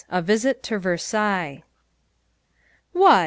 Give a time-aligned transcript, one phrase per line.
[0.09, 1.61] A Visit to Versailles_
[2.93, 3.19] "WHAT!"